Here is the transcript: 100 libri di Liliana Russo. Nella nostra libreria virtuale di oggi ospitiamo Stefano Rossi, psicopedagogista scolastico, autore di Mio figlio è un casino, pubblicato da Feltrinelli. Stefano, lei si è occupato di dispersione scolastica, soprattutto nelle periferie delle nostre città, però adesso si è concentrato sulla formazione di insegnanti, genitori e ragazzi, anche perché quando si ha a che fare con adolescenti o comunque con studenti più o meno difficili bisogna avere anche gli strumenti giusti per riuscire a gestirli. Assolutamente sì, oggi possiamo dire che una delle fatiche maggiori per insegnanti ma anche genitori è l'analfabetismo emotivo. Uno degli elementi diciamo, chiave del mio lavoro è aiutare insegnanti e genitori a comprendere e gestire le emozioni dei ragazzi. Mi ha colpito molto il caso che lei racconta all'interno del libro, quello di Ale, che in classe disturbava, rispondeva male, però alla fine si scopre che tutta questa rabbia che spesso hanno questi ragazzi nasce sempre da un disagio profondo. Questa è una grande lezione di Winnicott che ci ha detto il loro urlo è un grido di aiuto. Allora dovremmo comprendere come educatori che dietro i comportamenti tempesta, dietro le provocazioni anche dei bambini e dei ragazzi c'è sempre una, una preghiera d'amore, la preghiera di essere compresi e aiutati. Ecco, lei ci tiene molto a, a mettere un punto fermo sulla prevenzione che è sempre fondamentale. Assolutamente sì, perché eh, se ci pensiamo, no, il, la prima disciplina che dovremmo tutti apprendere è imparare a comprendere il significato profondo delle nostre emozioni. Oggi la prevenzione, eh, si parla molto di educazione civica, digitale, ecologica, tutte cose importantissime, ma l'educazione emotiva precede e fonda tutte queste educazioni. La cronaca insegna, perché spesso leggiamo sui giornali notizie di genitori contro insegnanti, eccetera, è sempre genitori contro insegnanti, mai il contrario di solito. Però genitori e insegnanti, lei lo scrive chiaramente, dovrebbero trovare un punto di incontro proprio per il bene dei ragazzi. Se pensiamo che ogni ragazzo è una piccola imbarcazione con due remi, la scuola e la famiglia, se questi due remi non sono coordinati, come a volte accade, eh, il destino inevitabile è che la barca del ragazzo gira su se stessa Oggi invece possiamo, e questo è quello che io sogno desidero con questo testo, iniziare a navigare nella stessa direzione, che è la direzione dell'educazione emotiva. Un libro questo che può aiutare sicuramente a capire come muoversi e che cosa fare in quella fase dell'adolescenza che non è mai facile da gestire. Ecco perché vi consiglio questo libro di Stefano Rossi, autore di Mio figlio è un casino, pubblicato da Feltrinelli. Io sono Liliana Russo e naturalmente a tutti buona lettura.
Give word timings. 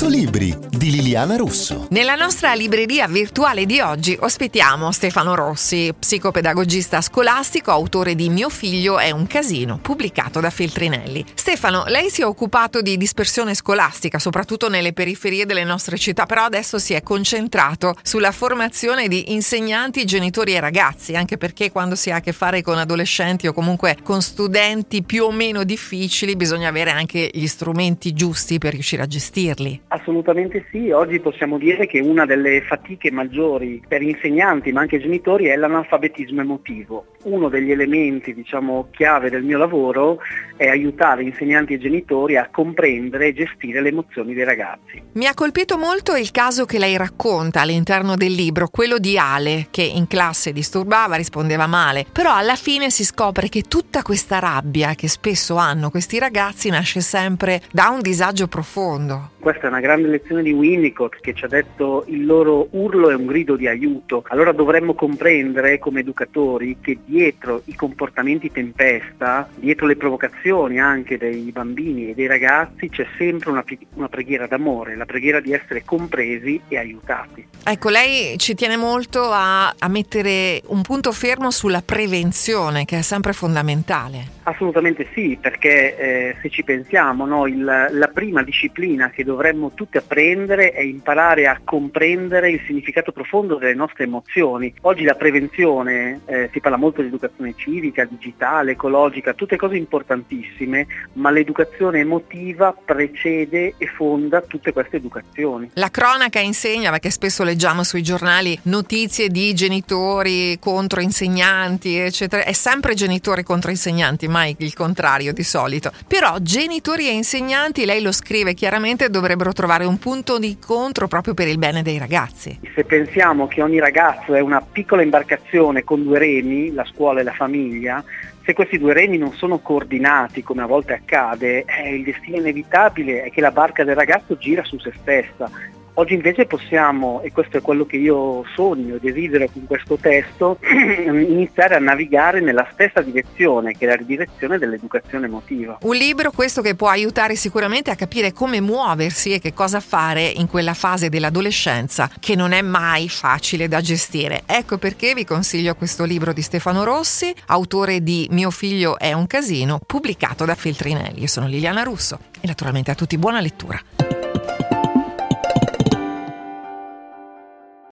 100 0.00 0.16
libri 0.16 0.56
di 0.70 0.92
Liliana 0.92 1.36
Russo. 1.36 1.86
Nella 1.90 2.14
nostra 2.14 2.54
libreria 2.54 3.06
virtuale 3.06 3.66
di 3.66 3.80
oggi 3.80 4.16
ospitiamo 4.18 4.92
Stefano 4.92 5.34
Rossi, 5.34 5.92
psicopedagogista 5.92 7.02
scolastico, 7.02 7.70
autore 7.70 8.14
di 8.14 8.30
Mio 8.30 8.48
figlio 8.48 8.98
è 8.98 9.10
un 9.10 9.26
casino, 9.26 9.76
pubblicato 9.76 10.40
da 10.40 10.48
Feltrinelli. 10.48 11.22
Stefano, 11.34 11.84
lei 11.88 12.08
si 12.08 12.22
è 12.22 12.24
occupato 12.24 12.80
di 12.80 12.96
dispersione 12.96 13.54
scolastica, 13.54 14.18
soprattutto 14.18 14.70
nelle 14.70 14.94
periferie 14.94 15.44
delle 15.44 15.64
nostre 15.64 15.98
città, 15.98 16.24
però 16.24 16.44
adesso 16.44 16.78
si 16.78 16.94
è 16.94 17.02
concentrato 17.02 17.94
sulla 18.02 18.32
formazione 18.32 19.06
di 19.06 19.34
insegnanti, 19.34 20.06
genitori 20.06 20.54
e 20.54 20.60
ragazzi, 20.60 21.14
anche 21.14 21.36
perché 21.36 21.70
quando 21.70 21.94
si 21.94 22.10
ha 22.10 22.16
a 22.16 22.20
che 22.20 22.32
fare 22.32 22.62
con 22.62 22.78
adolescenti 22.78 23.46
o 23.46 23.52
comunque 23.52 23.98
con 24.02 24.22
studenti 24.22 25.02
più 25.02 25.24
o 25.24 25.30
meno 25.30 25.62
difficili 25.62 26.36
bisogna 26.36 26.70
avere 26.70 26.90
anche 26.90 27.28
gli 27.30 27.46
strumenti 27.46 28.14
giusti 28.14 28.56
per 28.56 28.72
riuscire 28.72 29.02
a 29.02 29.06
gestirli. 29.06 29.88
Assolutamente 29.92 30.66
sì, 30.70 30.92
oggi 30.92 31.18
possiamo 31.18 31.58
dire 31.58 31.86
che 31.86 31.98
una 31.98 32.24
delle 32.24 32.62
fatiche 32.62 33.10
maggiori 33.10 33.82
per 33.88 34.02
insegnanti 34.02 34.70
ma 34.70 34.82
anche 34.82 35.00
genitori 35.00 35.46
è 35.46 35.56
l'analfabetismo 35.56 36.40
emotivo. 36.40 37.06
Uno 37.24 37.48
degli 37.48 37.72
elementi 37.72 38.32
diciamo, 38.32 38.86
chiave 38.92 39.30
del 39.30 39.42
mio 39.42 39.58
lavoro 39.58 40.18
è 40.56 40.68
aiutare 40.68 41.24
insegnanti 41.24 41.74
e 41.74 41.78
genitori 41.78 42.36
a 42.36 42.48
comprendere 42.52 43.26
e 43.26 43.32
gestire 43.32 43.82
le 43.82 43.88
emozioni 43.88 44.32
dei 44.32 44.44
ragazzi. 44.44 45.02
Mi 45.14 45.26
ha 45.26 45.34
colpito 45.34 45.76
molto 45.76 46.14
il 46.14 46.30
caso 46.30 46.66
che 46.66 46.78
lei 46.78 46.96
racconta 46.96 47.62
all'interno 47.62 48.14
del 48.14 48.32
libro, 48.32 48.68
quello 48.68 48.98
di 48.98 49.18
Ale, 49.18 49.66
che 49.72 49.82
in 49.82 50.06
classe 50.06 50.52
disturbava, 50.52 51.16
rispondeva 51.16 51.66
male, 51.66 52.06
però 52.12 52.32
alla 52.32 52.54
fine 52.54 52.90
si 52.90 53.04
scopre 53.04 53.48
che 53.48 53.62
tutta 53.62 54.02
questa 54.02 54.38
rabbia 54.38 54.94
che 54.94 55.08
spesso 55.08 55.56
hanno 55.56 55.90
questi 55.90 56.20
ragazzi 56.20 56.70
nasce 56.70 57.00
sempre 57.00 57.60
da 57.72 57.88
un 57.88 58.00
disagio 58.00 58.46
profondo. 58.46 59.30
Questa 59.40 59.62
è 59.62 59.68
una 59.68 59.80
grande 59.80 60.08
lezione 60.08 60.42
di 60.42 60.52
Winnicott 60.52 61.18
che 61.22 61.32
ci 61.32 61.46
ha 61.46 61.48
detto 61.48 62.04
il 62.08 62.26
loro 62.26 62.68
urlo 62.72 63.08
è 63.08 63.14
un 63.14 63.24
grido 63.24 63.56
di 63.56 63.66
aiuto. 63.66 64.22
Allora 64.28 64.52
dovremmo 64.52 64.92
comprendere 64.92 65.78
come 65.78 66.00
educatori 66.00 66.76
che 66.78 66.98
dietro 67.06 67.62
i 67.64 67.74
comportamenti 67.74 68.52
tempesta, 68.52 69.48
dietro 69.54 69.86
le 69.86 69.96
provocazioni 69.96 70.78
anche 70.78 71.16
dei 71.16 71.50
bambini 71.52 72.10
e 72.10 72.14
dei 72.14 72.26
ragazzi 72.26 72.90
c'è 72.90 73.06
sempre 73.16 73.50
una, 73.50 73.64
una 73.94 74.10
preghiera 74.10 74.46
d'amore, 74.46 74.94
la 74.94 75.06
preghiera 75.06 75.40
di 75.40 75.54
essere 75.54 75.84
compresi 75.86 76.60
e 76.68 76.76
aiutati. 76.76 77.46
Ecco, 77.64 77.88
lei 77.88 78.36
ci 78.36 78.54
tiene 78.54 78.76
molto 78.76 79.22
a, 79.22 79.74
a 79.78 79.88
mettere 79.88 80.60
un 80.66 80.82
punto 80.82 81.12
fermo 81.12 81.50
sulla 81.50 81.80
prevenzione 81.80 82.84
che 82.84 82.98
è 82.98 83.02
sempre 83.02 83.32
fondamentale. 83.32 84.38
Assolutamente 84.42 85.06
sì, 85.14 85.38
perché 85.40 85.96
eh, 85.96 86.36
se 86.42 86.50
ci 86.50 86.62
pensiamo, 86.62 87.24
no, 87.24 87.46
il, 87.46 87.62
la 87.62 88.10
prima 88.12 88.42
disciplina 88.42 89.10
che 89.10 89.24
dovremmo 89.30 89.70
tutti 89.74 89.96
apprendere 89.96 90.72
è 90.72 90.80
imparare 90.80 91.46
a 91.46 91.60
comprendere 91.62 92.50
il 92.50 92.60
significato 92.66 93.12
profondo 93.12 93.56
delle 93.56 93.74
nostre 93.74 94.04
emozioni. 94.04 94.74
Oggi 94.82 95.04
la 95.04 95.14
prevenzione, 95.14 96.20
eh, 96.26 96.48
si 96.52 96.60
parla 96.60 96.76
molto 96.76 97.00
di 97.00 97.06
educazione 97.08 97.54
civica, 97.56 98.04
digitale, 98.04 98.72
ecologica, 98.72 99.34
tutte 99.34 99.56
cose 99.56 99.76
importantissime, 99.76 100.86
ma 101.14 101.30
l'educazione 101.30 102.00
emotiva 102.00 102.72
precede 102.72 103.74
e 103.78 103.86
fonda 103.86 104.40
tutte 104.40 104.72
queste 104.72 104.96
educazioni. 104.96 105.70
La 105.74 105.90
cronaca 105.90 106.40
insegna, 106.40 106.90
perché 106.90 107.10
spesso 107.10 107.44
leggiamo 107.44 107.84
sui 107.84 108.02
giornali 108.02 108.58
notizie 108.64 109.28
di 109.28 109.54
genitori 109.54 110.58
contro 110.58 111.00
insegnanti, 111.00 111.96
eccetera, 111.96 112.44
è 112.44 112.52
sempre 112.52 112.94
genitori 112.94 113.44
contro 113.44 113.70
insegnanti, 113.70 114.26
mai 114.26 114.56
il 114.58 114.74
contrario 114.74 115.32
di 115.32 115.44
solito. 115.44 115.92
Però 116.08 116.36
genitori 116.40 117.06
e 117.06 117.12
insegnanti, 117.12 117.84
lei 117.84 118.02
lo 118.02 118.12
scrive 118.12 118.54
chiaramente, 118.54 119.08
dovrebbero 119.20 119.52
trovare 119.52 119.84
un 119.84 119.98
punto 119.98 120.38
di 120.38 120.48
incontro 120.48 121.06
proprio 121.06 121.34
per 121.34 121.46
il 121.46 121.58
bene 121.58 121.82
dei 121.82 121.98
ragazzi. 121.98 122.58
Se 122.74 122.84
pensiamo 122.84 123.46
che 123.46 123.62
ogni 123.62 123.78
ragazzo 123.78 124.34
è 124.34 124.40
una 124.40 124.60
piccola 124.60 125.02
imbarcazione 125.02 125.84
con 125.84 126.02
due 126.02 126.18
remi, 126.18 126.72
la 126.72 126.84
scuola 126.84 127.20
e 127.20 127.22
la 127.22 127.32
famiglia, 127.32 128.02
se 128.44 128.54
questi 128.54 128.78
due 128.78 128.94
remi 128.94 129.18
non 129.18 129.32
sono 129.34 129.58
coordinati, 129.58 130.42
come 130.42 130.62
a 130.62 130.66
volte 130.66 130.94
accade, 130.94 131.64
eh, 131.64 131.94
il 131.94 132.02
destino 132.02 132.38
inevitabile 132.38 133.24
è 133.24 133.30
che 133.30 133.40
la 133.40 133.52
barca 133.52 133.84
del 133.84 133.94
ragazzo 133.94 134.36
gira 134.38 134.64
su 134.64 134.78
se 134.78 134.92
stessa 134.98 135.50
Oggi 135.94 136.14
invece 136.14 136.46
possiamo, 136.46 137.20
e 137.22 137.32
questo 137.32 137.58
è 137.58 137.60
quello 137.60 137.84
che 137.84 137.96
io 137.96 138.44
sogno 138.54 138.96
desidero 139.00 139.48
con 139.52 139.66
questo 139.66 139.96
testo, 139.96 140.58
iniziare 141.06 141.74
a 141.74 141.78
navigare 141.78 142.40
nella 142.40 142.66
stessa 142.72 143.00
direzione, 143.02 143.76
che 143.76 143.86
è 143.86 143.88
la 143.88 144.02
direzione 144.02 144.58
dell'educazione 144.58 145.26
emotiva. 145.26 145.78
Un 145.82 145.96
libro 145.96 146.30
questo 146.30 146.62
che 146.62 146.74
può 146.74 146.88
aiutare 146.88 147.34
sicuramente 147.34 147.90
a 147.90 147.96
capire 147.96 148.32
come 148.32 148.60
muoversi 148.60 149.32
e 149.32 149.40
che 149.40 149.52
cosa 149.52 149.80
fare 149.80 150.22
in 150.22 150.46
quella 150.46 150.74
fase 150.74 151.08
dell'adolescenza 151.08 152.10
che 152.18 152.34
non 152.34 152.52
è 152.52 152.62
mai 152.62 153.08
facile 153.08 153.68
da 153.68 153.80
gestire. 153.80 154.42
Ecco 154.46 154.78
perché 154.78 155.14
vi 155.14 155.24
consiglio 155.24 155.74
questo 155.74 156.04
libro 156.04 156.32
di 156.32 156.42
Stefano 156.42 156.84
Rossi, 156.84 157.34
autore 157.46 158.02
di 158.02 158.26
Mio 158.30 158.50
figlio 158.50 158.98
è 158.98 159.12
un 159.12 159.26
casino, 159.26 159.80
pubblicato 159.84 160.44
da 160.44 160.54
Feltrinelli. 160.54 161.20
Io 161.20 161.26
sono 161.26 161.46
Liliana 161.46 161.82
Russo 161.82 162.18
e 162.40 162.46
naturalmente 162.46 162.90
a 162.90 162.94
tutti 162.94 163.18
buona 163.18 163.40
lettura. 163.40 164.09